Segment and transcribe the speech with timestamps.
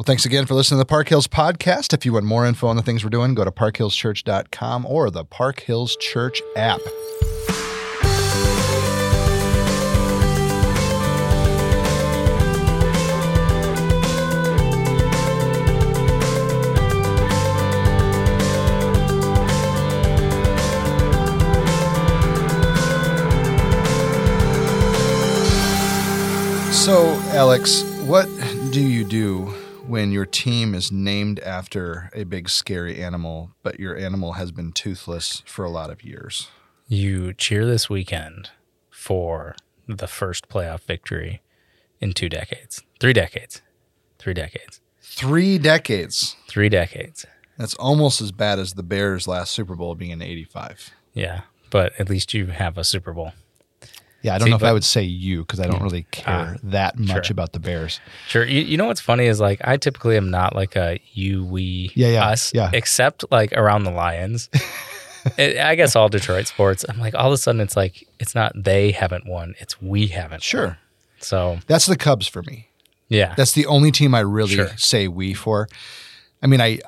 [0.00, 1.92] Well, thanks again for listening to the Park Hills podcast.
[1.92, 5.26] If you want more info on the things we're doing, go to parkhillschurch.com or the
[5.26, 6.80] Park Hills Church app.
[26.72, 28.26] So, Alex, what
[28.72, 29.59] do you do
[29.90, 34.70] when your team is named after a big scary animal, but your animal has been
[34.72, 36.48] toothless for a lot of years?
[36.86, 38.50] You cheer this weekend
[38.88, 39.56] for
[39.88, 41.42] the first playoff victory
[42.00, 43.62] in two decades, three decades,
[44.18, 46.36] three decades, Three decades.
[46.46, 47.26] three decades.
[47.58, 50.90] That's almost as bad as the Bears' last Super Bowl being in 85.
[51.14, 53.32] Yeah, but at least you have a Super Bowl.
[54.22, 56.20] Yeah, I don't See, know if I would say you because I don't really ah,
[56.20, 57.32] care that much sure.
[57.32, 58.00] about the Bears.
[58.28, 58.44] Sure.
[58.44, 61.90] You, you know what's funny is like I typically am not like a you, we,
[61.94, 62.70] Yeah, yeah, us, yeah.
[62.74, 64.48] except like around the Lions.
[65.36, 66.82] It- I guess all Detroit sports.
[66.88, 70.06] I'm like all of a sudden it's like it's not they haven't won, it's we
[70.06, 70.42] haven't.
[70.42, 70.66] Sure.
[70.68, 70.76] won.
[71.18, 72.68] So That's the Cubs for me.
[73.08, 74.70] yeah, That's the only team I really Sure.
[74.78, 75.68] say we for.
[76.42, 76.78] I mean, I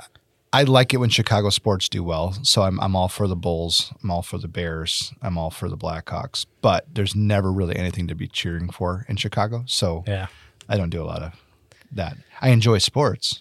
[0.54, 3.92] I like it when Chicago sports do well, so I'm I'm all for the Bulls,
[4.02, 8.06] I'm all for the Bears, I'm all for the Blackhawks, but there's never really anything
[8.08, 10.26] to be cheering for in Chicago, so yeah.
[10.68, 11.32] I don't do a lot of
[11.92, 12.16] that.
[12.40, 13.40] I enjoy sports,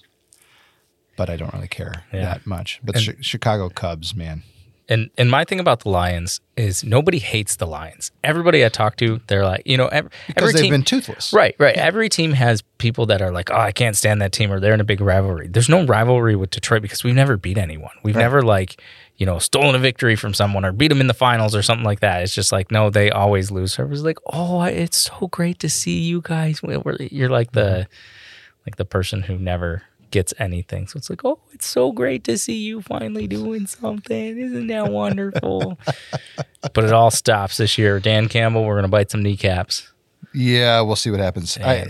[1.17, 2.21] but I don't really care Yeah.
[2.21, 2.79] that much.
[2.83, 4.43] But And- Chi- Chicago Cubs, man,
[4.91, 8.11] And and my thing about the Lions is nobody hates the Lions.
[8.25, 11.31] Everybody I talk to, they're like, you know, every, because every they've team, been toothless,
[11.31, 11.77] right, right.
[11.77, 14.73] Every team has people that are like, oh, I can't stand that team, or they're
[14.73, 15.47] in a big rivalry.
[15.47, 17.93] There's no rivalry with Detroit because we've never beat anyone.
[18.03, 18.23] We've Right.
[18.23, 18.81] never like,
[19.15, 21.85] you know, stolen a victory from someone or beat them in the finals or something
[21.85, 22.21] like that.
[22.23, 23.73] It's just like, no, they always lose.
[23.73, 26.59] So it was like, oh, it's so great to see you guys.
[26.63, 28.61] You're like the, mm-hmm.
[28.67, 30.87] like the person who never gets anything.
[30.87, 34.37] So it's like, oh, it's so great to see you finally doing something.
[34.37, 35.79] Isn't that wonderful?
[36.73, 37.99] but it all stops this year.
[37.99, 39.91] Dan Campbell, we're gonna bite some kneecaps.
[40.33, 41.57] Yeah, we'll see what happens.
[41.57, 41.87] I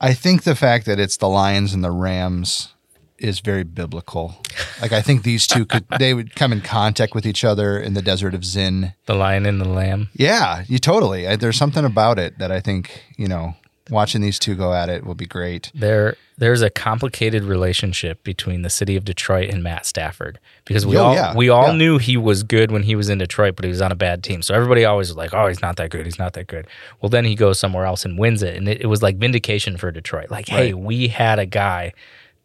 [0.00, 2.74] I think the fact that it's the Lions and the Rams
[3.18, 4.36] is very biblical.
[4.80, 7.94] Like I think these two could they would come in contact with each other in
[7.94, 8.94] the desert of Zin.
[9.06, 10.08] The lion and the lamb.
[10.14, 11.26] Yeah, you totally.
[11.26, 13.54] I, there's something about it that I think you know
[13.90, 15.70] watching these two go at it will be great.
[15.74, 20.96] There, there's a complicated relationship between the city of Detroit and Matt Stafford because we
[20.96, 21.76] Oh, all yeah, we all yeah.
[21.76, 24.22] knew he was good when he was in Detroit, but he was on a bad
[24.22, 24.42] team.
[24.42, 26.04] So everybody always was like, "Oh, he's not that good.
[26.06, 26.66] He's not that good."
[27.00, 29.76] Well, then he goes somewhere else and wins it, and it, it was like vindication
[29.76, 30.30] for Detroit.
[30.30, 31.92] Like, hey, we had a guy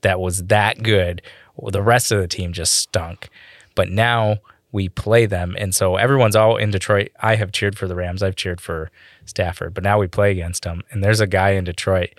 [0.02, 1.22] that was that good.
[1.56, 3.30] Well, the rest of the team just stunk,
[3.76, 4.38] but now
[4.72, 7.12] we play them, and so everyone's all in Detroit.
[7.22, 8.24] I have cheered for the Rams.
[8.24, 8.90] I've cheered for
[9.26, 10.84] Stafford, but now we play against him.
[10.92, 12.10] and there's a guy in Detroit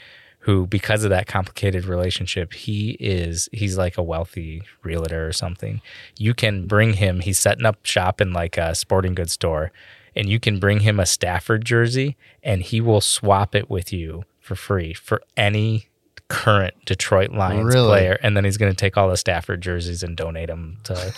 [0.41, 5.81] who because of that complicated relationship he is he's like a wealthy realtor or something
[6.19, 9.73] you can bring him he's setting up shop in like a sporting goods store
[10.15, 14.23] and you can bring him a stafford jersey and he will swap it with you
[14.39, 15.87] for free for any
[16.29, 17.87] current detroit lions Really?
[17.89, 21.15] player and then he's going to take all the stafford jerseys and donate them to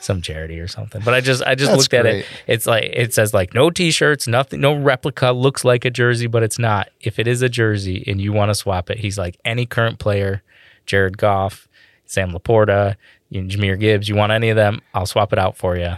[0.00, 2.18] some charity or something but i just i just That's looked at great.
[2.20, 6.26] it it's like it says like no t-shirts nothing no replica looks like a jersey
[6.28, 9.18] but it's not if it is a jersey and you want to swap it he's
[9.18, 10.42] like any current player
[10.86, 11.66] jared goff
[12.06, 12.94] sam laporta
[13.32, 15.94] jahmyr gibbs you want any of them i'll swap it out for you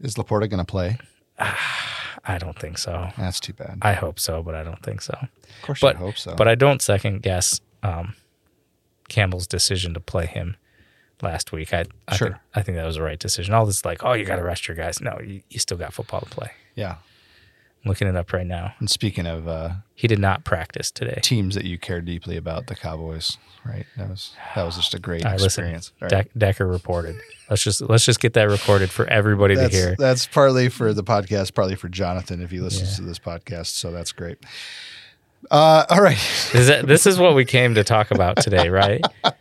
[0.00, 0.98] Is Laporta going to play?
[1.38, 3.78] i don't think so That's too bad.
[3.82, 5.28] i hope so but i don't think so of
[5.62, 6.34] course, but I hope so.
[6.34, 8.14] but i don't second guess um,
[9.08, 10.56] campbell's decision to play him
[11.22, 12.28] last week i I, Sure.
[12.28, 14.42] think, I think that was the right decision all this like oh you got to
[14.44, 16.96] rest your guys no you, you still got football to play yeah.
[17.84, 21.20] I'm looking it up right now And speaking of uh, he did not practice today
[21.22, 23.86] teams that you care deeply about, the Cowboys, right?
[23.96, 25.92] That was that was just a great right, listen, experience.
[26.02, 26.10] All right.
[26.10, 27.16] Deck, Decker reported.
[27.48, 29.94] Let's just let's just get that recorded for everybody to hear.
[29.98, 33.66] that's partly for the podcast, partly for Jonathan if he listens to this podcast.
[33.66, 34.38] So that's great.
[35.50, 36.16] Uh, all right.
[36.54, 39.04] Is that, this is what we came to talk about today, right?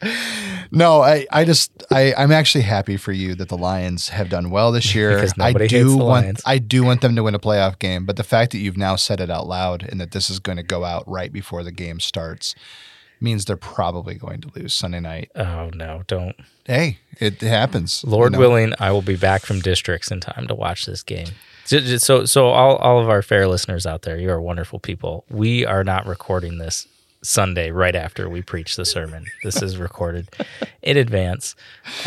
[0.72, 4.50] No, I, I just I, I'm actually happy for you that the Lions have done
[4.50, 5.16] well this year.
[5.16, 6.42] Because I nobody do want Lions.
[6.46, 8.96] I do want them to win a playoff game, but the fact that you've now
[8.96, 11.72] said it out loud and that this is going to go out right before the
[11.72, 12.56] game starts
[13.22, 15.32] means they're probably going to lose Sunday night.
[15.36, 16.36] Oh no, don't.
[16.66, 18.04] Hey, it happens.
[18.04, 21.28] Lord willing, I will be back from districts in time to watch this game.
[21.66, 25.26] So, so, so all, all of our fair listeners out there, you are wonderful people.
[25.30, 26.88] We are not recording this
[27.24, 29.26] Sunday right after we preach the sermon.
[29.44, 30.30] This is recorded
[30.84, 31.56] in advance.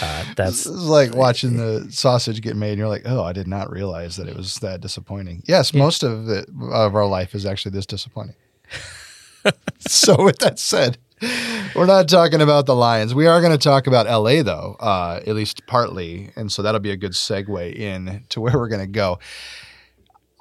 [0.01, 3.33] Uh, that's This is like watching the sausage get made, and you're like, "Oh, I
[3.33, 7.35] did not realize that it was that disappointing." Yes, most of it of our life
[7.35, 8.37] is actually this disappointing.
[9.81, 10.99] so, with that said,
[11.79, 13.15] We're not talking about the Lions.
[13.15, 16.81] We are going to talk about LA though, uh, at least partly, and so that'll
[16.81, 19.21] be a good segue in to where we're going to go.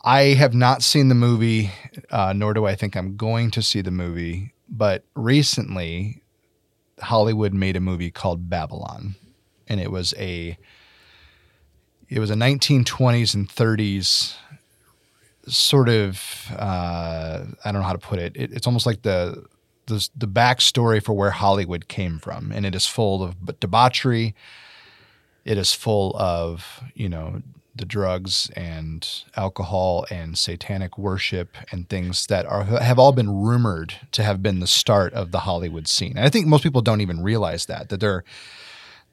[0.03, 1.71] I have not seen the movie,
[2.09, 4.53] uh, nor do I think I'm going to see the movie.
[4.67, 6.23] But recently,
[7.01, 9.15] Hollywood made a movie called Babylon,
[9.67, 10.57] and it was a
[12.09, 14.33] it was a 1920s and 30s
[15.47, 18.35] sort of uh, I don't know how to put it.
[18.35, 18.53] it.
[18.53, 19.45] It's almost like the
[19.87, 24.35] the the backstory for where Hollywood came from, and it is full of debauchery.
[25.43, 27.41] It is full of you know
[27.75, 33.93] the drugs and alcohol and satanic worship and things that are have all been rumored
[34.11, 36.17] to have been the start of the Hollywood scene.
[36.17, 38.23] And I think most people don't even realize that that there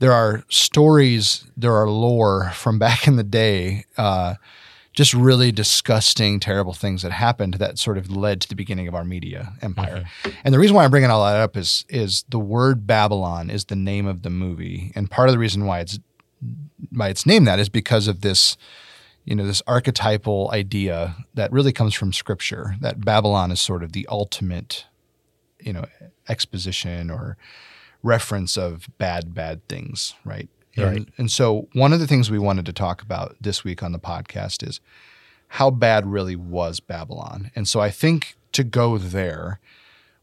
[0.00, 3.84] there are stories, there are lore from back in the day.
[3.96, 4.34] Uh,
[4.94, 8.94] just really disgusting, terrible things that happened that sort of led to the beginning of
[8.94, 10.06] our media empire.
[10.22, 10.38] Mm-hmm.
[10.44, 13.66] And the reason why I'm bringing all that up is is the word Babylon is
[13.66, 15.98] the name of the movie, and part of the reason why it's
[16.90, 18.56] why it's named that is because of this,
[19.24, 23.92] you know, this archetypal idea that really comes from Scripture that Babylon is sort of
[23.92, 24.86] the ultimate,
[25.60, 25.86] you know,
[26.28, 27.36] exposition or
[28.02, 30.48] reference of bad, bad things, right?
[30.76, 30.96] Right.
[30.96, 33.92] And, and so, one of the things we wanted to talk about this week on
[33.92, 34.80] the podcast is
[35.48, 37.50] how bad really was Babylon.
[37.54, 39.60] And so, I think to go there,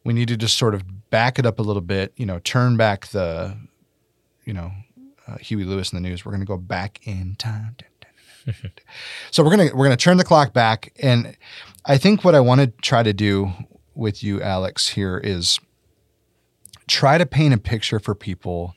[0.03, 2.75] we need to just sort of back it up a little bit, you know, turn
[2.75, 3.57] back the,
[4.45, 4.71] you know,
[5.27, 6.25] uh, Huey Lewis and the News.
[6.25, 7.75] We're going to go back in time.
[9.31, 11.37] so we're gonna we're gonna turn the clock back, and
[11.85, 13.51] I think what I want to try to do
[13.93, 15.59] with you, Alex, here is
[16.87, 18.75] try to paint a picture for people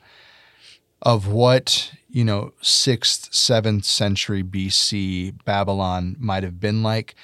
[1.02, 7.14] of what you know sixth, seventh century BC Babylon might have been like.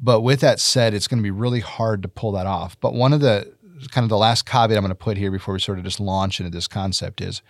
[0.00, 2.78] But with that said, it's going to be really hard to pull that off.
[2.80, 3.54] But one of the
[3.90, 6.00] kind of the last caveat I'm going to put here before we sort of just
[6.00, 7.42] launch into this concept is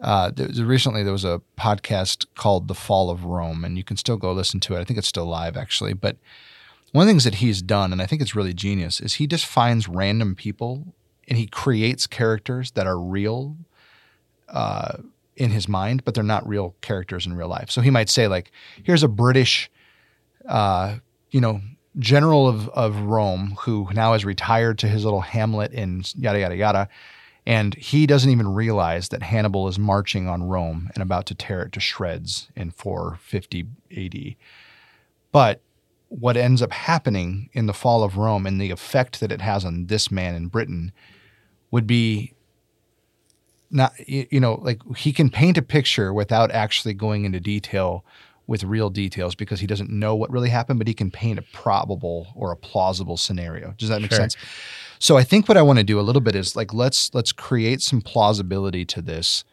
[0.00, 3.96] uh, there, recently there was a podcast called The Fall of Rome, and you can
[3.96, 4.80] still go listen to it.
[4.80, 5.92] I think it's still live actually.
[5.94, 6.16] But
[6.92, 9.26] one of the things that he's done, and I think it's really genius, is he
[9.26, 10.94] just finds random people
[11.28, 13.56] and he creates characters that are real
[14.48, 14.98] uh,
[15.36, 17.70] in his mind, but they're not real characters in real life.
[17.70, 18.50] So he might say, like,
[18.82, 19.70] here's a British,
[20.48, 20.96] uh,
[21.30, 21.60] you know,
[21.98, 26.56] general of, of Rome who now has retired to his little hamlet in yada, yada,
[26.56, 26.88] yada
[27.48, 31.62] and he doesn't even realize that Hannibal is marching on Rome and about to tear
[31.62, 33.66] it to shreds in 450
[33.96, 34.36] AD.
[35.32, 35.62] But
[36.08, 39.64] what ends up happening in the fall of Rome and the effect that it has
[39.64, 40.92] on this man in Britain
[41.70, 42.34] would be
[43.70, 48.04] not you know like he can paint a picture without actually going into detail
[48.46, 51.42] with real details because he doesn't know what really happened but he can paint a
[51.52, 54.20] probable or a plausible scenario does that make sure.
[54.20, 54.36] sense
[54.98, 57.32] so I think what I want to do a little bit is like let's let's
[57.32, 59.44] create some plausibility to this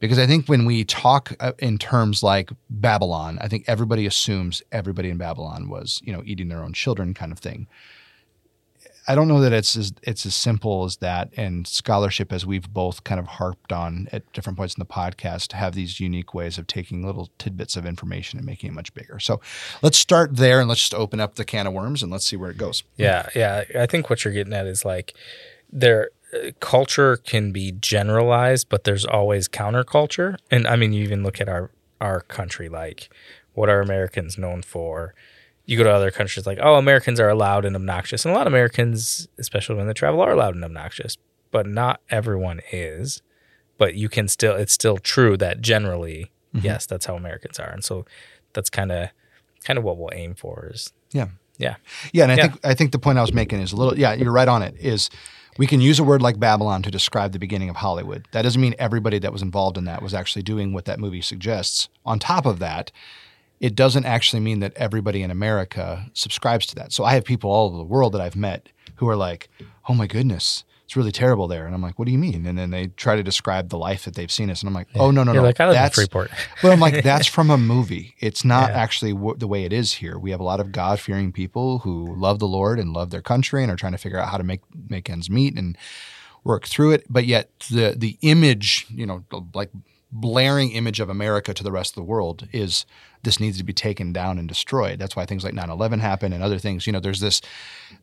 [0.00, 4.62] because I think when we talk uh, in terms like Babylon, I think everybody assumes
[4.70, 7.66] everybody in Babylon was, you know, eating their own children kind of thing.
[9.06, 11.30] I don't know that it's as it's as simple as that.
[11.36, 15.52] And scholarship, as we've both kind of harped on at different points in the podcast,
[15.52, 19.18] have these unique ways of taking little tidbits of information and making it much bigger.
[19.18, 19.40] So
[19.82, 22.36] let's start there and let's just open up the can of worms and let's see
[22.36, 22.82] where it goes.
[22.96, 23.64] Yeah, yeah.
[23.78, 25.14] I think what you're getting at is like
[25.70, 26.10] there
[26.60, 30.38] culture can be generalized, but there's always counterculture.
[30.50, 31.70] And I mean, you even look at our
[32.00, 33.08] our country, like
[33.54, 35.14] what are Americans known for?
[35.66, 38.24] You go to other countries like, oh, Americans are loud and obnoxious.
[38.24, 41.16] And a lot of Americans, especially when they travel, are loud and obnoxious,
[41.50, 43.22] but not everyone is.
[43.78, 46.64] But you can still, it's still true that generally, mm-hmm.
[46.64, 47.70] yes, that's how Americans are.
[47.70, 48.04] And so
[48.52, 49.08] that's kind of,
[49.64, 50.92] kind of what we'll aim for is.
[51.10, 51.28] Yeah.
[51.58, 51.76] Yeah.
[52.12, 52.24] Yeah.
[52.24, 52.42] And I yeah.
[52.48, 54.62] think, I think the point I was making is a little, yeah, you're right on
[54.62, 55.08] it is
[55.56, 58.26] we can use a word like Babylon to describe the beginning of Hollywood.
[58.32, 61.22] That doesn't mean everybody that was involved in that was actually doing what that movie
[61.22, 61.88] suggests.
[62.04, 62.92] On top of that,
[63.60, 66.92] it doesn't actually mean that everybody in America subscribes to that.
[66.92, 69.48] So I have people all over the world that I've met who are like,
[69.88, 72.58] "Oh my goodness, it's really terrible there," and I'm like, "What do you mean?" And
[72.58, 75.10] then they try to describe the life that they've seen us, and I'm like, "Oh
[75.10, 76.30] no, no, You're no, like I live that's, in Freeport."
[76.62, 78.14] but I'm like, "That's from a movie.
[78.20, 78.76] It's not yeah.
[78.76, 80.18] actually w- the way it is here.
[80.18, 83.22] We have a lot of God fearing people who love the Lord and love their
[83.22, 85.76] country and are trying to figure out how to make make ends meet and."
[86.46, 89.70] work through it but yet the the image you know like
[90.14, 92.86] blaring image of America to the rest of the world is
[93.24, 94.98] this needs to be taken down and destroyed.
[94.98, 96.86] That's why things like 9/11 happen and other things.
[96.86, 97.40] You know, there's this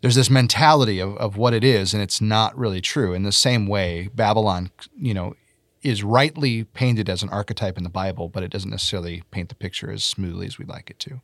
[0.02, 3.14] there's this mentality of, of what it is, and it's not really true.
[3.14, 5.36] In the same way, Babylon, you know,
[5.82, 9.56] is rightly painted as an archetype in the Bible, but it doesn't necessarily paint the
[9.56, 11.22] picture as smoothly as we'd like it to.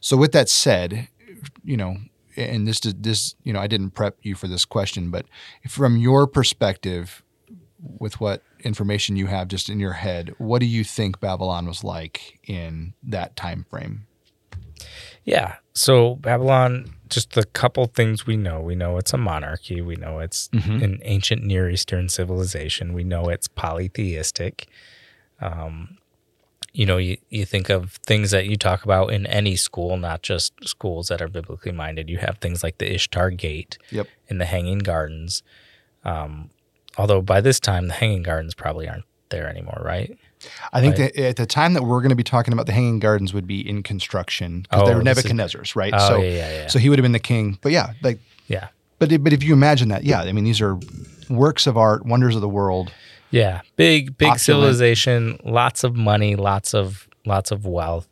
[0.00, 1.08] So, with that said,
[1.62, 1.96] you know,
[2.36, 5.26] and this this you know I didn't prep you for this question, but
[5.68, 7.23] from your perspective,
[7.98, 11.84] with what information you have just in your head, what do you think Babylon was
[11.84, 14.06] like in that time frame?
[15.24, 15.56] Yeah.
[15.72, 18.60] So Babylon, just the couple things we know.
[18.60, 19.80] We know it's a monarchy.
[19.80, 20.82] We know it's Mhm.
[20.82, 22.92] an ancient Near Eastern civilization.
[22.92, 24.66] We know it's polytheistic.
[25.40, 25.98] Um,
[26.72, 30.22] you know, you, you think of things that you talk about in any school, not
[30.22, 32.10] just schools that are biblically minded.
[32.10, 34.08] You have things like the Ishtar Gate Yep.
[34.28, 35.42] and the Hanging Gardens.
[36.04, 36.50] Um,
[36.98, 40.16] although by this time, the Hanging Gardens probably aren't there anymore, right?
[40.72, 41.14] I think Right.
[41.14, 43.46] that at the time that we're going to be talking about the Hanging Gardens would
[43.46, 45.92] be in construction because Oh, they were this is- Nebuchadnezzar's, right?
[45.94, 46.66] Oh, so, yeah, yeah, yeah.
[46.68, 47.58] so he would have been the king.
[47.62, 48.68] But yeah, like, yeah.
[48.98, 50.78] but but if you imagine that, yeah, I mean, these are
[51.30, 52.92] works of art, wonders of the world.
[53.30, 54.40] Yeah, big big Opulent.
[54.42, 58.06] civilization, lots of money, lots of lots of wealth.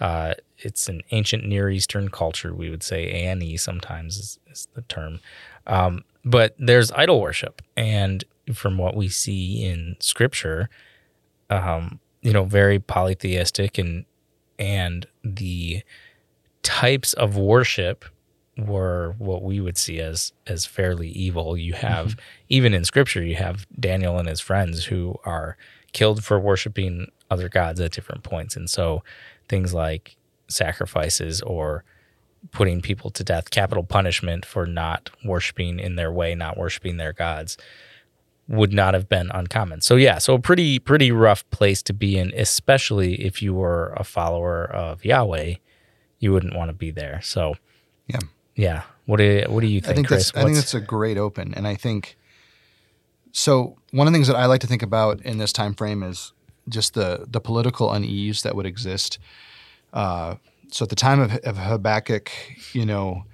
[0.00, 2.54] Uh, it's an ancient Near Eastern culture.
[2.54, 5.18] We would say ANE sometimes is, is the term,
[5.66, 10.68] um, but there's idol worship, and from what we see in Scripture,
[11.50, 14.04] um, you know, very polytheistic, and
[14.58, 15.82] and the
[16.62, 18.04] types of worship
[18.58, 21.56] were what we would see as as fairly evil.
[21.56, 22.16] You have
[22.48, 25.56] even in scripture you have Daniel and his friends who are
[25.92, 28.56] killed for worshiping other gods at different points.
[28.56, 29.02] And so
[29.48, 30.16] things like
[30.48, 31.84] sacrifices or
[32.50, 37.12] putting people to death, capital punishment for not worshiping in their way, not worshiping their
[37.12, 37.56] gods
[38.48, 39.80] would not have been uncommon.
[39.80, 43.94] So yeah, so a pretty pretty rough place to be in, especially if you were
[43.96, 45.54] a follower of Yahweh.
[46.18, 47.20] You wouldn't want to be there.
[47.22, 47.56] So
[48.06, 48.18] Yeah.
[48.54, 48.82] yeah.
[49.06, 50.30] What do you, what do you think, I think Chris?
[50.30, 52.16] that's I think that's a great open, and I think
[53.32, 53.76] so.
[53.90, 56.32] One of the things that I like to think about in this time frame is
[56.68, 59.18] just the the political unease that would exist.
[59.92, 60.36] Uh,
[60.72, 62.30] so at the time of, of Habakkuk,
[62.72, 63.24] you know,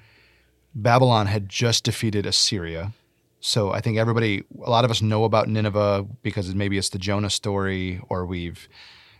[0.75, 2.92] Babylon had just defeated Assyria.
[3.40, 6.99] So I think everybody, a lot of us know about Nineveh because maybe it's the
[6.99, 8.68] Jonah story, or we've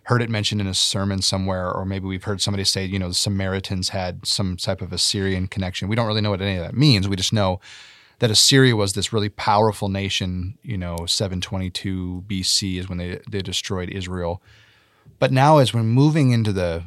[0.05, 3.09] heard it mentioned in a sermon somewhere, or maybe we've heard somebody say, you know,
[3.09, 5.87] the Samaritans had some type of Assyrian connection.
[5.87, 7.09] We don't really know what any of that means.
[7.09, 7.61] We just know
[8.19, 10.59] that Assyria was this really powerful nation.
[10.63, 14.43] You know, 722 BC is when they they destroyed Israel.
[15.21, 16.85] But now, as we're moving into the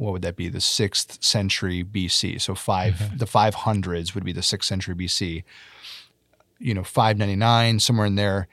[0.00, 0.48] what would that be?
[0.48, 2.40] The sixth century BC.
[2.40, 3.16] So 5 mm-hmm.
[3.18, 5.44] the five hundreds would be the sixth century BC.
[6.58, 8.48] You know, five ninety nine somewhere in there.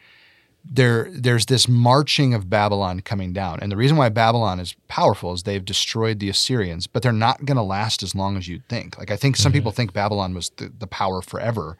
[0.70, 5.32] There, there's this marching of Babylon coming down, and the reason why Babylon is powerful
[5.32, 8.68] is they've destroyed the Assyrians, but they're not going to last as long as you'd
[8.68, 8.98] think.
[8.98, 9.58] Like I think some mm-hmm.
[9.60, 11.78] people think Babylon was the, the power forever.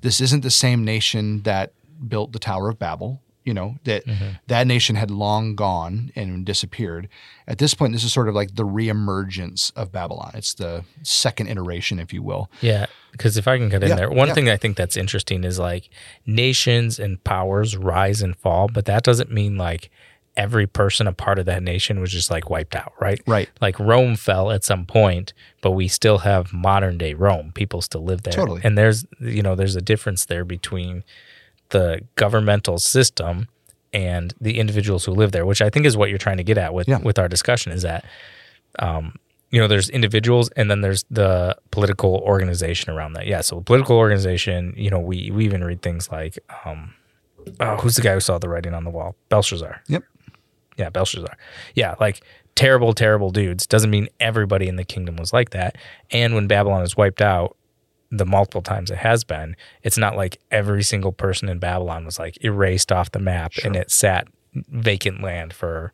[0.00, 1.72] This isn't the same nation that
[2.06, 3.20] built the Tower of Babel.
[3.48, 4.32] You know that mm-hmm.
[4.48, 7.08] that nation had long gone and disappeared.
[7.46, 10.32] At this point, this is sort of like the reemergence of Babylon.
[10.34, 12.50] It's the second iteration, if you will.
[12.60, 14.34] Yeah, because if I can get in Yeah, there, one yeah.
[14.34, 15.88] thing I think that's interesting is like
[16.26, 19.90] nations and powers rise and fall, but that doesn't mean like
[20.36, 23.20] every person a part of that nation was just like wiped out, right?
[23.26, 23.48] Right.
[23.62, 27.50] Like Rome fell at some point, but we still have modern day Rome.
[27.54, 28.34] People still live there.
[28.34, 28.60] Totally.
[28.62, 31.02] And there's you know, there's a difference there between
[31.70, 33.48] the governmental system
[33.92, 36.58] and the individuals who live there, which I think is what you're trying to get
[36.58, 36.98] at with Yeah.
[36.98, 38.04] with our discussion is that
[38.78, 39.14] um,
[39.50, 43.26] you know, there's individuals and then there's the political organization around that.
[43.26, 43.40] Yeah.
[43.40, 46.92] So political organization, you know, we we even read things like um
[47.60, 49.16] oh, who's the guy who saw the writing on the wall?
[49.30, 49.82] Belshazzar.
[49.88, 50.02] Yep.
[50.76, 51.34] Yeah, Belshazzar.
[51.74, 52.20] Yeah, like
[52.54, 53.66] terrible, terrible dudes.
[53.66, 55.76] Doesn't mean everybody in the kingdom was like that.
[56.10, 57.56] And when Babylon is wiped out,
[58.10, 62.18] the multiple times it has been, it's not like every single person in Babylon was
[62.18, 65.92] like erased off the map and it sat vacant land for,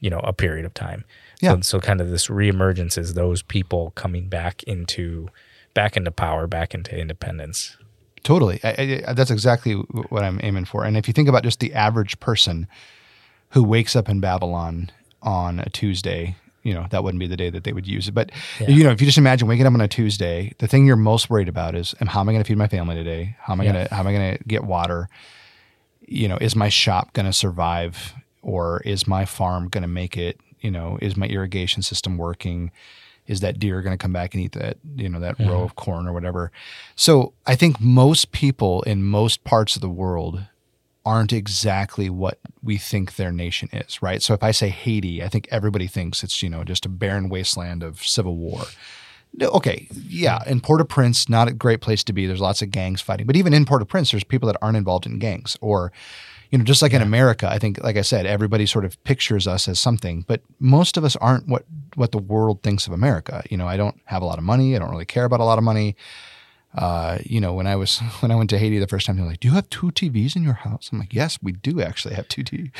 [0.00, 1.04] you know, a period of time.
[1.40, 1.54] Yeah.
[1.56, 5.28] So, so kind of this reemergence is those people coming back into
[5.74, 7.76] back into power, back into independence.
[8.22, 8.58] Totally.
[8.64, 10.84] I, I, that's exactly what I'm aiming for.
[10.84, 12.66] And if you think about just the average person
[13.50, 14.90] who wakes up in Babylon
[15.22, 18.14] on a Tuesday, you know, that wouldn't be the day that they would use it.
[18.14, 18.32] But,
[18.66, 21.30] you know, if you just imagine waking up on a Tuesday, the thing you're most
[21.30, 23.36] worried about is, am, how am I going to feed my family today?
[23.38, 23.72] How am I Yeah.
[23.72, 25.08] going to, how am I going to get water?
[26.00, 30.16] You know, is my shop going to survive or is my farm going to make
[30.16, 30.40] it?
[30.60, 32.72] You know, is my irrigation system working?
[33.26, 35.76] Is that deer going to come back and eat that, you know, that row of
[35.76, 36.50] corn or whatever?
[36.96, 40.44] So I think most people in most parts of the world
[41.04, 44.22] aren't exactly what we think their nation is, right?
[44.22, 47.28] So if I say Haiti, I think everybody thinks it's, you know, just a barren
[47.28, 48.62] wasteland of civil war.
[49.40, 52.26] Okay, yeah, in Port-au-Prince, not a great place to be.
[52.26, 55.18] There's lots of gangs fighting, but even in Port-au-Prince, there's people that aren't involved in
[55.18, 55.92] gangs, or
[56.50, 59.48] you know, just like in America, I think, like I said, everybody sort of pictures
[59.48, 61.64] us as something, but most of us aren't what
[61.96, 63.42] what the world thinks of America.
[63.50, 64.76] You know, I don't have a lot of money.
[64.76, 65.96] I don't really care about a lot of money.
[66.74, 69.26] Uh, you know, when I was when I went to Haiti the first time, they're
[69.26, 72.14] like, "Do you have two TVs in your house?" I'm like, "Yes, we do actually
[72.14, 72.70] have two TVs."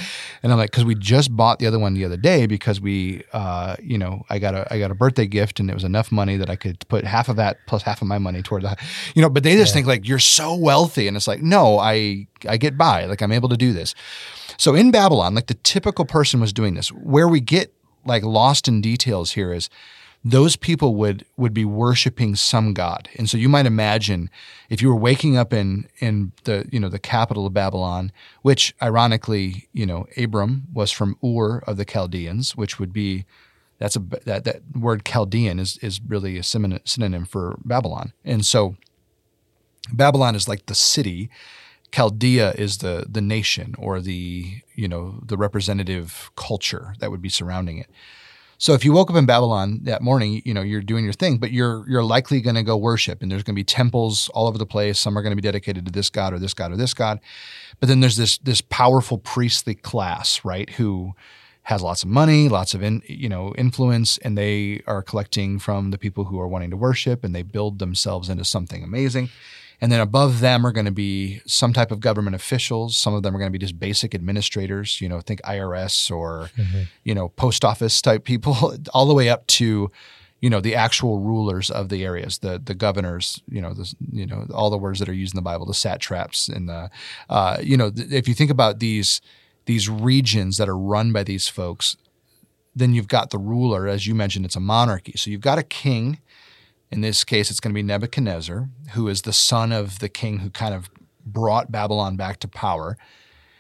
[0.43, 3.23] And I'm like, "Because we just bought the other one the other day because we,
[3.33, 6.11] uh, you know, I got a I got a birthday gift and it was enough
[6.11, 8.81] money that I could put half of that plus half of my money toward that,
[9.15, 12.27] you know." But they just think like you're so wealthy, and it's like, no, I
[12.49, 13.95] I get by, like I'm able to do this.
[14.57, 16.89] So in Babylon, like the typical person was doing this.
[16.89, 17.73] Where we get
[18.05, 19.71] like lost in details here is
[20.25, 23.11] those people would would be worshiping some god.
[23.17, 24.31] And so you might imagine
[24.71, 28.11] if you were waking up in in the you know the capital of Babylon,
[28.43, 33.27] which ironically, you know, Abram was from Ur of the Chaldeans, which would be
[33.79, 38.15] that's a that that word Chaldean is is really a synonym for Babylon.
[38.25, 38.77] And so
[39.93, 41.29] Babylon is like the city.
[41.93, 47.29] Chaldea is the the nation or the you know the representative culture that would be
[47.29, 47.91] surrounding it.
[48.59, 51.39] So if you woke up in Babylon that morning, you know you're doing your thing,
[51.39, 54.47] but you're you're likely going to go worship, and there's going to be temples all
[54.47, 54.99] over the place.
[54.99, 57.21] Some are going to be dedicated to this god or this god or this god,
[57.81, 60.71] but then there's this this powerful priestly class, right?
[60.71, 61.15] Who
[61.65, 65.91] has lots of money, lots of in, you know influence, and they are collecting from
[65.91, 69.31] the people who are wanting to worship, and they build themselves into something amazing.
[69.85, 72.97] And then above them are going to be some type of government officials.
[72.97, 76.49] Some of them are going to be just basic administrators, you know, think IRS or,
[77.03, 79.91] you know, post office type people, all the way up to,
[80.41, 84.25] you know, the actual rulers of the areas, the the governors, you know, the, you
[84.25, 86.89] know, all the words that are used in the Bible, the satraps and the,
[87.29, 89.21] uh, you know, th- if you think about these
[89.67, 91.99] these regions that are run by these folks,
[92.75, 95.13] then you've got the ruler, as you mentioned, it's a monarchy.
[95.17, 96.21] So you've got a king.
[96.95, 100.39] In this case, it's going to be Nebuchadnezzar, who is the son of the king
[100.39, 100.89] who kind of
[101.27, 102.97] brought Babylon back to power.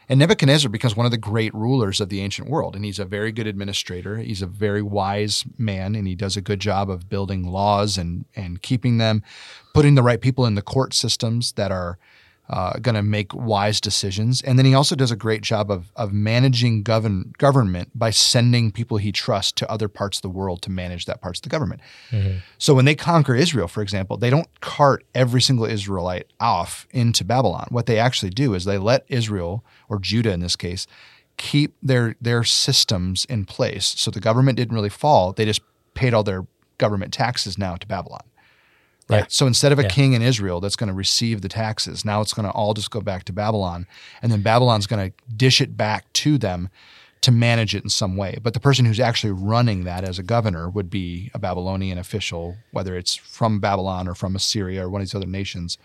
[0.09, 2.76] And Nebuchadnezzar becomes one of the great rulers of the ancient world.
[2.76, 4.19] And he's a very good administrator.
[4.19, 8.25] He's a very wise man, and he does a good job of building laws and,
[8.37, 9.25] and keeping them,
[9.73, 11.99] putting the right people in the court systems that are
[12.51, 14.43] uh, going to make wise decisions.
[14.43, 18.71] And then he also does a great job of, of managing govern, government by sending
[18.71, 21.49] people he trusts to other parts of the world to manage that parts of the
[21.49, 21.80] government.
[22.59, 27.25] So when they conquer Israel, for example, they don't cart every single Israelite off into
[27.25, 27.67] Babylon.
[27.71, 30.87] What they actually do is they let Israel, or Judah in this case,
[31.37, 33.87] keep their their systems in place.
[33.87, 35.33] So the government didn't really fall.
[35.33, 35.63] They just
[35.95, 36.47] paid all their
[36.78, 38.23] government taxes now to Babylon.
[39.08, 39.19] Right.
[39.19, 39.26] Yeah.
[39.28, 39.88] So instead of a Yeah.
[39.88, 42.90] king in Israel that's going to receive the taxes, now it's going to all just
[42.90, 43.86] go back to Babylon.
[44.23, 46.71] And then Babylon's going to dish it back to them
[47.21, 48.38] to manage it in some way.
[48.43, 52.56] But the person who's actually running that as a governor would be a Babylonian official,
[52.71, 55.78] whether it's from Babylon or from Assyria or one of these other nations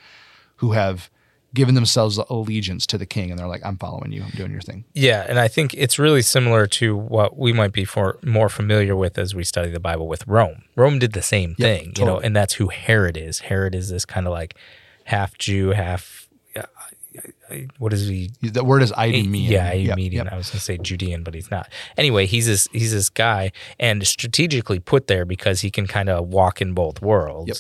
[0.57, 1.09] who have
[1.53, 3.31] given themselves allegiance to the king.
[3.31, 4.85] And they're like, I'm following you, I'm doing your thing.
[4.93, 8.95] Yeah, and I think it's really similar to what we might be for more familiar
[8.95, 10.63] with as we study the Bible with Rome.
[10.75, 13.39] Rome did the same Yep, thing, you know, and that's who Herod is.
[13.39, 14.55] Herod is this kind of like
[15.05, 16.63] half Jew, half uh,
[17.79, 18.29] what is he?
[18.41, 19.49] The word is Idumean.
[19.51, 20.25] Yeah, Yep, median.
[20.25, 20.33] yep.
[20.33, 21.67] I was going to say Judean, but he's not.
[21.97, 26.27] Anyway, he's this he's this guy and strategically put there because he can kind of
[26.27, 27.47] walk in both worlds.
[27.47, 27.57] Yep.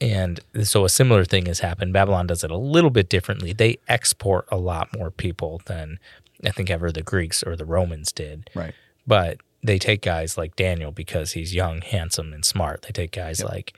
[0.00, 1.92] And so a similar thing has happened.
[1.92, 3.52] Babylon does it a little bit differently.
[3.52, 5.98] They export a lot more people than
[6.44, 8.48] I think ever the Greeks or the Romans did.
[8.54, 8.74] Right.
[9.06, 12.82] But they take guys like Daniel because he's young, handsome, and smart.
[12.82, 13.76] They take guys like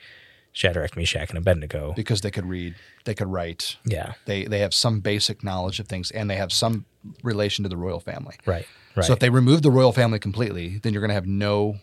[0.52, 1.92] Shadrach, Meshach, and Abednego.
[1.96, 5.88] Because they could read, they could write, Yeah, they they have some basic knowledge of
[5.88, 6.84] things and they have some
[7.24, 8.36] relation to the royal family.
[8.46, 9.04] right, right.
[9.04, 11.78] So if they remove the royal family completely, then you're going to have no,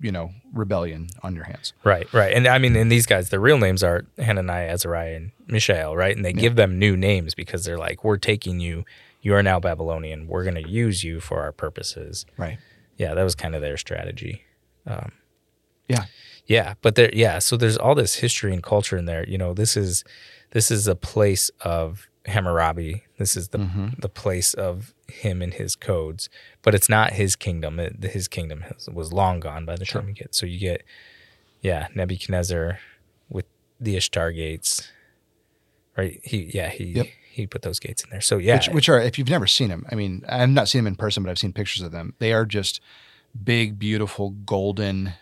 [0.00, 1.72] you know, rebellion on your hands.
[1.84, 2.32] Right, right.
[2.32, 6.14] And I mean, and these guys, their real names are Hananiah, Azariah, and Mishael, right?
[6.14, 8.84] And they give them new names because they're like, we're taking you,
[9.22, 10.26] you are now Babylonian.
[10.26, 12.26] We're going to use you for our purposes.
[12.36, 12.58] Right.
[12.96, 14.44] Yeah, that was kind of their strategy.
[14.86, 15.12] Um,
[15.88, 16.04] yeah.
[16.46, 17.40] Yeah, but there, yeah.
[17.40, 19.28] So there's all this history and culture in there.
[19.28, 20.04] You know, this is
[20.52, 23.04] this is a place of Hammurabi.
[23.18, 24.00] This is the Mm-hmm.
[24.00, 26.28] the place of him and his codes.
[26.62, 27.78] But it's not his kingdom.
[27.80, 30.34] It, his kingdom has, was long gone by the time you get.
[30.34, 30.82] So you get,
[31.62, 32.78] yeah, Nebuchadnezzar
[33.28, 33.46] with
[33.80, 34.90] the Ishtar gates.
[35.96, 36.20] Right.
[36.22, 37.06] He yeah he Yep.
[37.30, 38.20] he put those gates in there.
[38.20, 40.80] So yeah, Which, which are, if you've never seen them, I mean, I've not seen
[40.80, 42.14] them in person, but I've seen pictures of them.
[42.18, 42.80] They are just
[43.42, 45.12] big, beautiful, golden,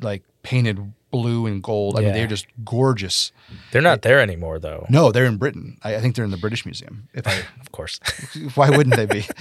[0.00, 1.96] like painted blue and gold.
[1.96, 2.14] I mean, Yeah.
[2.14, 3.32] they're just gorgeous.
[3.72, 4.86] they're not there anymore though.
[4.88, 5.78] No, they're in Britain.
[5.82, 7.08] I, I think they're in the British Museum.
[7.14, 8.00] If I, Of course.
[8.54, 9.24] why wouldn't they be?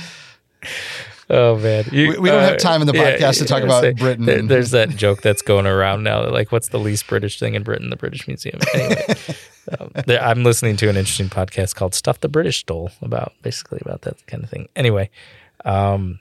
[1.28, 3.94] Oh man, You- We- we don't have time in the podcast to talk about say,
[3.94, 6.30] Britain there- and- there's that joke that's going around now.
[6.30, 7.90] Like, what's the least British thing in Britain?
[7.90, 8.60] The British Museum.
[8.76, 9.04] Anyway,
[9.80, 13.80] um, there, I'm listening to an interesting podcast called "Stuff the British Stole" about basically
[13.82, 14.68] about that kind of thing.
[14.76, 15.10] Anyway,
[15.66, 16.20] um,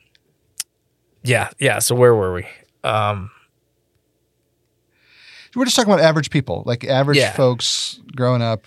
[1.22, 1.80] yeah, yeah.
[1.80, 2.46] So where were we?
[2.82, 3.30] Um,
[5.54, 7.32] We're just talking about average people, like average Yeah.
[7.32, 8.64] folks growing up.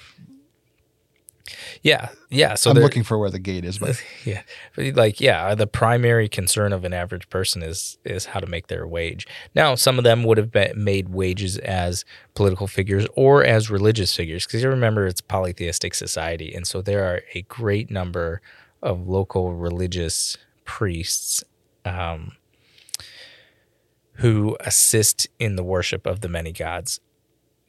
[1.82, 2.56] yeah, yeah.
[2.56, 4.42] So I'm looking for where the gate is, but yeah
[4.76, 8.68] But, like yeah the primary concern of an average person is is how to make
[8.68, 12.04] their wage now some of them would have been made wages as
[12.36, 17.06] political figures or as religious figures because you remember it's polytheistic society and so there
[17.06, 18.42] are a great number
[18.82, 21.44] of local religious priests
[21.86, 22.34] um,
[24.18, 27.00] who assist in the worship of the many gods.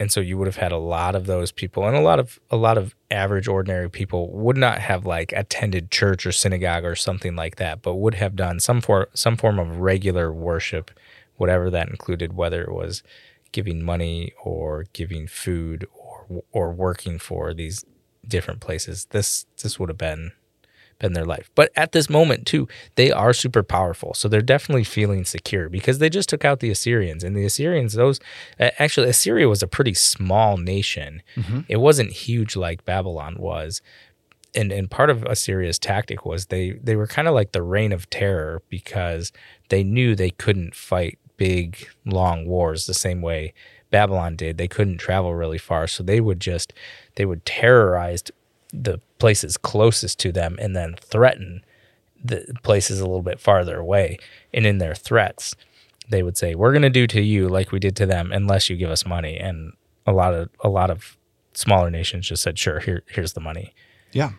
[0.01, 2.39] And so you would have had a lot of those people and a lot of
[2.51, 6.95] a lot of average ordinary people would not have like attended church or synagogue or
[6.95, 10.93] something like that but would have done some for some form of regular worship
[11.37, 13.03] whatever that included whether it was
[13.51, 17.85] giving money or giving food or or working for these
[18.27, 19.07] different places.
[19.11, 20.33] This this would have been
[20.99, 21.51] been their life.
[21.55, 24.15] But at this moment too, they are super powerful.
[24.15, 27.25] So they're definitely feeling secure because they just took out the Assyrians.
[27.25, 28.21] And the Assyrians, those
[28.59, 31.23] actually Assyria was a pretty small nation.
[31.37, 31.61] Mm-hmm.
[31.69, 33.81] It wasn't huge like Babylon was.
[34.55, 37.93] And and part of Assyria's tactic was they they were kind of like the reign
[37.93, 39.31] of terror because
[39.69, 43.53] they knew they couldn't fight big long wars the same way
[43.91, 44.59] Babylon did.
[44.59, 46.73] They couldn't travel really far, so they would just
[47.17, 48.25] they would terrorize
[48.73, 51.65] the places closest to them and then threaten
[52.23, 54.19] the places a little bit farther away.
[54.53, 55.55] And in their threats,
[56.09, 58.69] they would say, "We're going to do to you like we did to them, unless
[58.71, 59.73] you give us money." And
[60.07, 61.17] a lot of a lot of
[61.53, 63.75] smaller nations just said, "Sure, here here's the money.
[64.13, 64.33] yeah,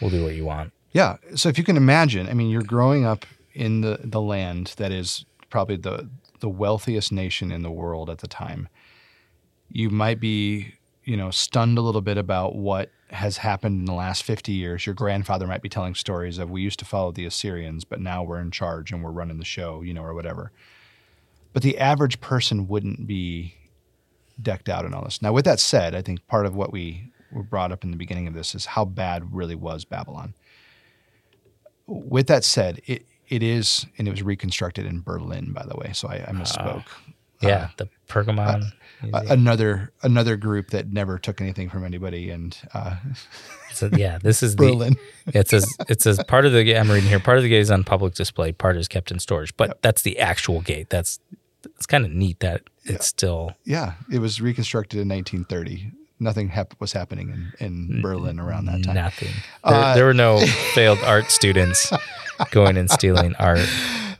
[0.00, 1.16] We'll do what you want." yeah.
[1.34, 4.92] So if you can imagine, I mean, you're growing up in the the land that
[4.92, 6.08] is probably the
[6.40, 8.68] the wealthiest nation in the world at the time.
[9.70, 13.92] You might be, you know, stunned a little bit about what has happened in the
[13.92, 14.86] last 50 years.
[14.86, 18.22] Your grandfather might be telling stories of we used to follow the Assyrians, but now
[18.22, 20.50] we're in charge and we're running the show, you know, or whatever.
[21.52, 23.54] But the average person wouldn't be
[24.40, 25.22] decked out in all this.
[25.22, 27.96] Now, with that said, I think part of what we were brought up in the
[27.96, 30.34] beginning of this is how bad really was Babylon.
[31.86, 35.90] With that said, it it is, and it was reconstructed in Berlin, by the way.
[35.92, 36.84] So I, I misspoke.
[36.86, 37.00] Ah.
[37.40, 38.72] Yeah, the Pergamon.
[39.12, 42.96] Uh, another another group that never took anything from anybody, and uh,
[43.72, 44.96] so, yeah, this is Berlin.
[45.26, 46.74] The, it says it says part of the.
[46.76, 47.20] I'm reading here.
[47.20, 48.52] Part of the gate is on public display.
[48.52, 49.54] Part is kept in storage.
[49.56, 50.88] But that's the actual gate.
[50.88, 51.20] That's
[51.64, 55.92] it's kind of neat that it's still yeah, it was reconstructed in 1930.
[56.18, 58.94] Nothing hap- was happening in, in Berlin around that time.
[58.94, 59.28] nothing.
[59.62, 60.38] There, Uh, there were no
[60.74, 61.92] failed art students
[62.50, 63.58] going and stealing art.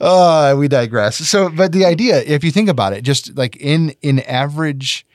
[0.01, 1.17] Uh, we digress.
[1.17, 5.07] So, but the idea, if you think about it, just like in in average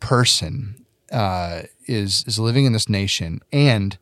[0.00, 3.98] person uh, is is living in this nation, and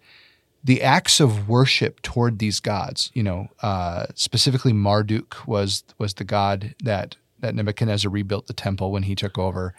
[0.62, 3.10] the acts of worship toward these gods.
[3.14, 8.90] You know, uh, specifically Marduk was was the god that that Nebuchadnezzar rebuilt the temple
[8.90, 9.74] when he took over.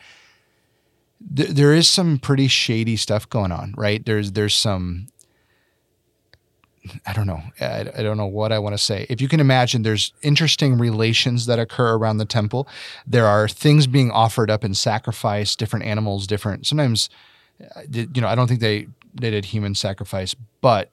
[1.19, 4.06] There, there is some pretty shady stuff going on, right?
[4.06, 5.08] There's there's some
[7.06, 7.41] I don't know.
[7.60, 9.06] I, I don't know what I want to say.
[9.10, 12.67] If you can imagine, there's interesting relations that occur around the temple.
[13.06, 16.67] There are things being offered up in sacrifice, different animals, different.
[16.67, 17.10] Sometimes,
[17.75, 20.91] uh, you know, I don't think they they did human sacrifice, but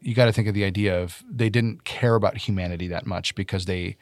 [0.00, 3.34] you got to think of the idea of they didn't care about humanity that much
[3.34, 3.96] because they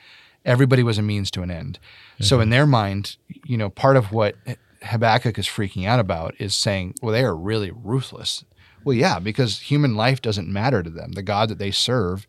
[0.45, 1.79] everybody was a means to an end.
[2.21, 4.37] So in their mind, you know, part of what
[4.83, 8.45] Habakkuk is freaking out about is saying, well, they are really ruthless.
[8.87, 11.11] Well, yeah, because human life doesn't matter to them.
[11.13, 12.25] The God that they serve,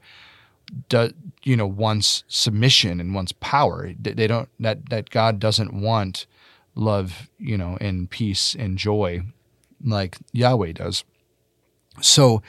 [0.89, 1.12] do,
[1.43, 3.93] you know, wants submission and wants power.
[4.00, 6.26] They don't that that God doesn't want
[6.74, 9.22] love, you know, and peace and joy
[9.86, 11.04] like Yahweh does.
[12.02, 12.41] So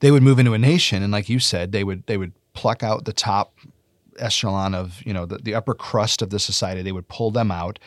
[0.00, 2.82] they would move into a nation, and like you said, they would they would pluck
[2.82, 3.54] out the top
[4.18, 6.82] echelon of you know the, the upper crust of the society.
[6.82, 7.78] They would pull them out.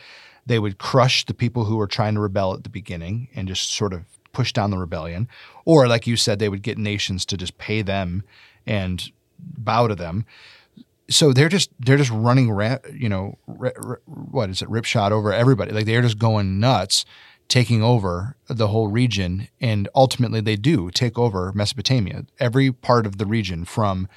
[0.44, 3.70] They would crush the people who were trying to rebel at the beginning and just
[3.70, 5.28] sort of push down the rebellion.
[5.64, 8.22] Or like you said, they would get nations to just pay them
[8.66, 10.24] and bow to them.
[11.08, 15.10] So they're just they're just running, ra- you know, ri- ri- what is it, ripshot
[15.10, 15.72] over everybody.
[15.72, 17.04] Like they're just going nuts,
[17.48, 23.18] taking over the whole region, and ultimately they do take over Mesopotamia, every part of
[23.18, 24.08] the region from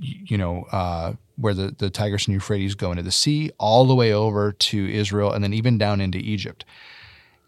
[0.00, 3.94] you know, uh, where the, the Tigris and Euphrates go into the sea, all the
[3.94, 6.64] way over to Israel, and then even down into Egypt.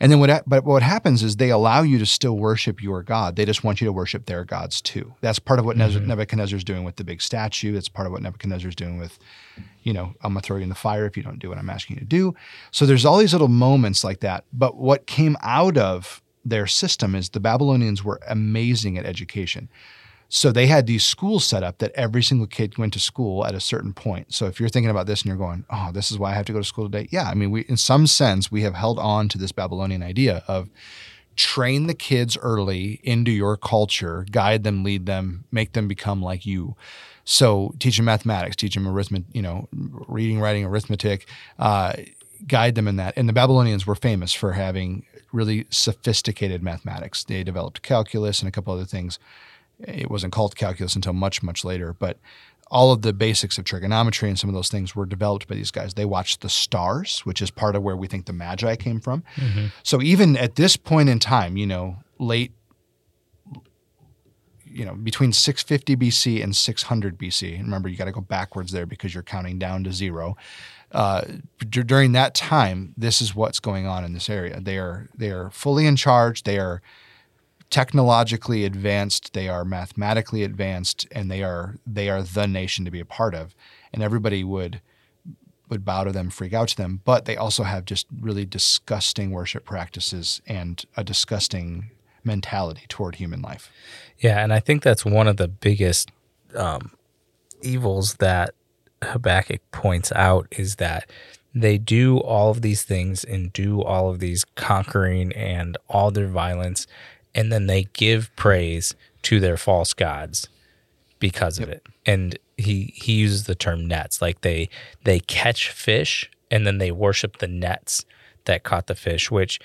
[0.03, 3.37] And then what but what happens is they allow you to still worship your God.
[3.37, 5.15] They just want you to worship their gods too.
[5.21, 6.07] That's part of what Mhm.
[6.07, 7.73] Nebuchadnezzar's doing with the big statue.
[7.73, 9.19] That's part of what Nebuchadnezzar's doing with,
[9.85, 11.71] you know, I'm gonna throw you in the fire if you don't do what I'm
[11.71, 12.35] asking you to do.
[12.73, 14.45] So there's all these little moments like that.
[14.53, 19.69] But what came out of their system is the Babylonians were amazing at education.
[20.35, 23.55] So they had these schools set up that every single kid went to school at
[23.55, 24.33] a certain point.
[24.33, 26.47] So if you're thinking about this and you're going, "Oh, this is why I have
[26.47, 28.99] to go to school today." Yeah, I mean, we in some sense we have held
[28.99, 30.71] on to this Babylonian idea of
[31.37, 36.47] train the kids early into your culture, guide them, lead them, make them become like
[36.47, 36.77] you.
[37.25, 39.69] So teach them mathematics, teach them arithmetic, you know,
[40.09, 41.93] reading, writing, arithmetic, uh,
[42.47, 43.13] guide them in that.
[43.19, 47.23] And the Babylonians were famous for having really sophisticated mathematics.
[47.23, 49.19] They developed calculus and a couple other things.
[49.87, 52.19] It wasn't called calculus until much, much later, but
[52.71, 55.71] all of the basics of trigonometry and some of those things were developed by these
[55.71, 55.93] guys.
[55.95, 59.25] They watched the stars, which is part of where we think the Magi came from.
[59.83, 62.53] So even at this point in time, you know, late,
[64.65, 67.55] you know, between 650 BC and 600 BC.
[67.57, 70.35] and Remember, you got to go backwards there because you're counting down to zero.
[70.91, 71.23] Uh,
[71.69, 74.61] d- during that time, this is what's going on in this area.
[74.61, 76.45] They are they are fully in charge.
[76.45, 76.81] They are
[77.73, 79.33] technologically advanced.
[79.33, 83.35] They are mathematically advanced, and they are they are the nation to be a part
[83.35, 83.57] of.
[83.93, 84.81] And everybody would
[85.69, 87.01] would bow to them, freak out to them.
[87.05, 91.91] But they also have just really disgusting worship practices and a disgusting
[92.23, 93.73] mentality toward human life.
[94.19, 96.13] Yeah, and I think that's one of the biggest
[96.55, 96.93] um,
[97.63, 98.55] evils that
[99.03, 101.11] Habakkuk points out is that
[101.55, 106.29] they do all of these things and do all of these conquering and all their
[106.29, 106.87] violence,
[107.35, 110.49] and then they give praise to their false gods
[111.19, 111.87] because of it.
[112.05, 114.69] And he he uses the term nets, like they
[115.05, 118.05] they catch fish and then they worship the nets
[118.45, 119.61] that caught the fish, which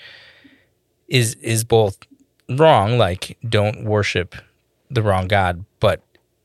[1.08, 1.98] is is both
[2.48, 4.34] wrong, like don't worship
[4.90, 6.02] the wrong god, but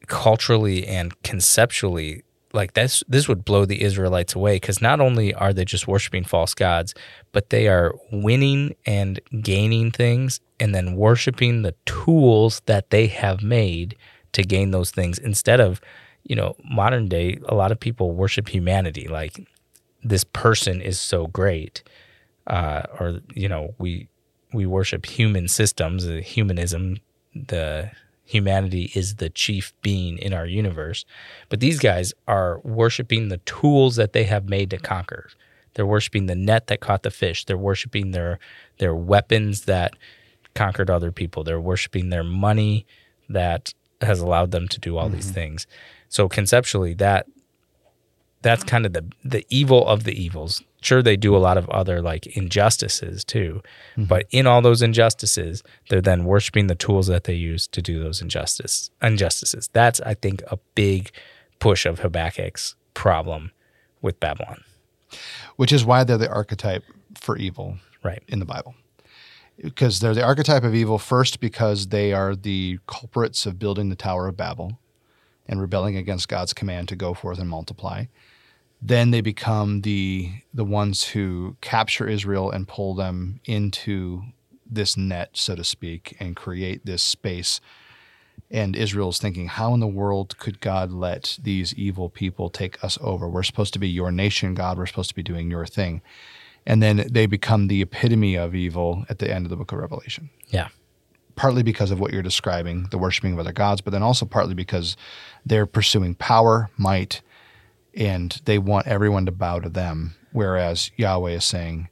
[0.08, 5.54] culturally and conceptually, like this this would blow the Israelites away because not only are
[5.54, 6.94] they just worshiping false gods,
[7.32, 13.42] but they are winning and gaining things and then worshiping the tools that they have
[13.42, 13.98] made
[14.34, 15.82] to gain those things instead of,
[16.24, 19.08] you know, modern day, a lot of people worship humanity.
[19.08, 19.46] Like
[20.04, 21.84] this person is so great.
[22.46, 24.08] Uh, or, you know, we
[24.54, 26.98] we worship human systems, humanism,
[27.34, 27.92] the
[28.26, 31.06] humanity is the chief being in our universe.
[31.50, 35.30] But these guys are worshiping the tools that they have made to conquer.
[35.74, 37.46] They're worshiping the net that caught the fish.
[37.46, 38.40] They're worshiping their
[38.78, 39.94] their weapons that
[40.56, 41.44] conquered other people.
[41.44, 42.86] They're worshiping their money
[43.30, 45.34] that has allowed them to do all these mm-hmm.
[45.34, 45.68] things.
[46.10, 47.26] So conceptually that
[48.44, 50.62] that's kind of the the evil of the evils.
[50.82, 53.62] Sure, they do a lot of other like injustices too,
[53.94, 54.04] mm-hmm.
[54.04, 58.04] but in all those injustices, they're then worshiping the tools that they use to do
[58.04, 59.70] those injustice injustices.
[59.74, 61.12] That's I think a big
[61.60, 63.52] push of Habakkuk's problem
[64.02, 64.64] with Babylon.
[65.56, 66.84] which is why they're the archetype
[67.16, 68.22] for evil Right.
[68.28, 68.76] in the Bible.
[69.62, 73.96] Because they're the archetype of evil, first, because they are the culprits of building the
[73.96, 74.80] Tower of Babel
[75.48, 78.06] and rebelling against God's command to go forth and multiply.
[78.86, 84.24] Then they become the the ones who capture Israel and pull them into
[84.70, 87.62] this net, so to speak, and create this space.
[88.52, 92.98] And Israel's thinking, how in the world could God let these evil people take us
[93.02, 93.30] over?
[93.30, 94.78] We're supposed to be your nation, God.
[94.78, 96.02] We're supposed to be doing your thing.
[96.66, 99.80] And then they become the epitome of evil at the end of the book of
[99.80, 100.30] Revelation.
[100.50, 100.68] Yeah.
[101.36, 104.54] Partly because of what you're describing, the worshiping of other gods, but then also partly
[104.54, 104.98] because
[105.46, 107.22] they're pursuing power, might,
[107.96, 110.16] and they want everyone to bow to them.
[110.32, 111.90] Whereas Yahweh is saying,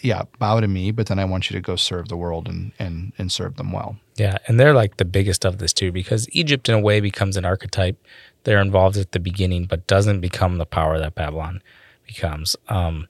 [0.00, 2.72] yeah, bow to me, but then I want you to go serve the world and,
[2.78, 3.96] and, and serve them well.
[4.16, 7.36] Yeah, and they're like the biggest of this too because Egypt in a way becomes
[7.36, 7.96] an archetype.
[8.44, 11.62] They're involved at the beginning but doesn't become the power that Babylon
[12.06, 12.56] becomes.
[12.68, 13.08] Um,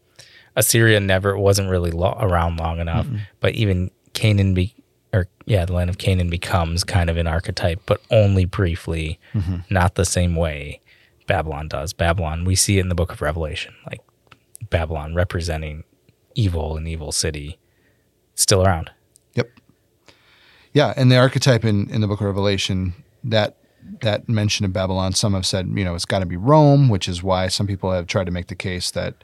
[0.56, 3.06] Assyria never wasn't really lo- around long enough,
[3.40, 4.74] but even Canaan be
[5.12, 9.18] or yeah, the land of Canaan becomes kind of an archetype, but only briefly,
[9.68, 10.80] not the same way
[11.30, 11.92] Babylon does.
[11.92, 14.00] Babylon, we see it in the book of Revelation, like
[14.68, 15.84] Babylon representing
[16.34, 17.56] evil and evil city
[18.34, 18.90] still around.
[19.34, 19.48] Yep.
[20.72, 23.58] Yeah, and the archetype in, in the book of Revelation, that
[24.00, 27.08] that mention of Babylon, some have said, you know, it's got to be Rome, which
[27.08, 29.22] is why some people have tried to make the case that,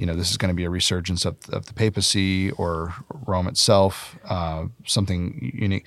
[0.00, 2.94] you know, this is going to be a resurgence of, of the papacy or
[3.26, 5.86] Rome itself, uh, something unique.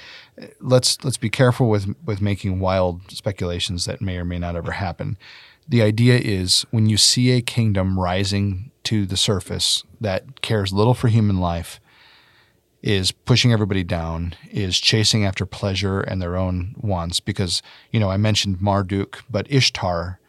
[0.59, 4.73] Let's let's be careful with with making wild speculations that may or may not ever
[4.73, 5.17] happen.
[5.67, 10.93] The idea is when you see a kingdom rising to the surface that cares little
[10.93, 11.79] for human life,
[12.83, 17.19] is pushing everybody down, is chasing after pleasure and their own wants.
[17.19, 20.19] Because, you know, I mentioned Marduk, but Ishtar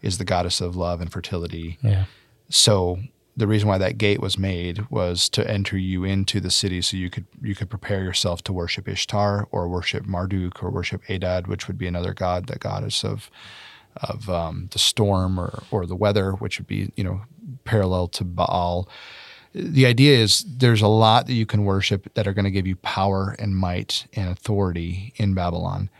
[0.00, 1.76] is the goddess of love and fertility.
[1.82, 2.06] Yeah.
[2.48, 3.00] So
[3.36, 6.96] the reason why that gate was made was to enter you into the city so
[6.96, 11.46] you could you could prepare yourself to worship Ishtar or worship Marduk or worship Adad,
[11.46, 13.30] which would be another god, the goddess of
[13.96, 17.22] of um, the storm or or the weather, which would be you know
[17.64, 18.88] parallel to Baal.
[19.52, 22.66] The idea is there's a lot that you can worship that are going to give
[22.66, 25.90] you power and might and authority in Babylon,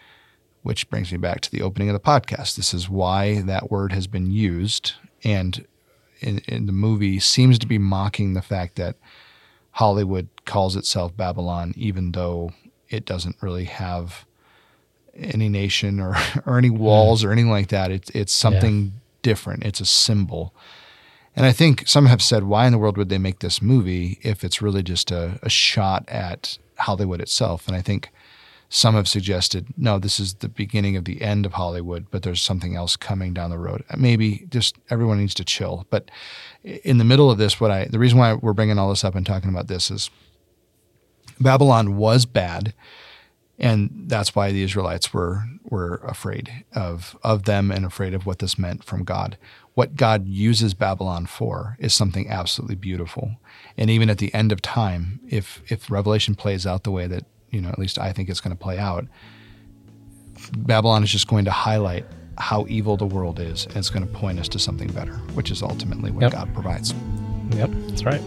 [0.63, 2.57] which brings me back to the opening of the podcast.
[2.57, 5.65] This is why that word has been used and
[6.25, 8.97] in, in the movie seems to be mocking the fact that
[9.73, 12.53] Hollywood calls itself Babylon, even though
[12.89, 14.25] it doesn't really have
[15.17, 17.29] any nation or, or any walls mm.
[17.29, 17.91] or anything like that.
[17.91, 18.91] It's it's something yeah.
[19.23, 19.65] different.
[19.65, 20.55] It's a symbol.
[21.37, 24.21] And I think some have said, why in the world would they make this movie
[24.23, 27.67] if it's really just a, a shot at Hollywood itself?
[27.67, 28.11] And I think
[28.75, 32.43] some have suggested, no, this is the beginning of the end of Hollywood, but there's
[32.43, 33.85] something else coming down the road.
[33.97, 35.87] Maybe just everyone needs to chill.
[35.91, 36.11] But
[36.65, 39.15] in the middle of this, what I the reason why we're bringing all this up
[39.15, 40.11] and talking about this is
[41.39, 42.75] Babylon was bad,
[43.61, 48.41] and that's why the Israelites were were afraid of of them and afraid of what
[48.41, 49.39] this meant from God.
[49.75, 53.37] What God uses Babylon for is something absolutely beautiful.
[53.77, 57.25] And even at the end of time, if if Revelation plays out the way that
[57.55, 59.07] you know, at least I think it's going to play out.
[60.59, 62.05] Babylon is just going to highlight
[62.37, 65.51] how evil the world is, and it's going to point us to something better, which
[65.51, 66.33] is ultimately what yep.
[66.33, 66.93] God provides.
[67.51, 68.21] Yep, that's right.